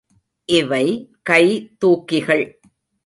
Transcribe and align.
இவை 0.49 0.85
கை 1.23 1.45
தூக்கிகள்! 1.81 2.45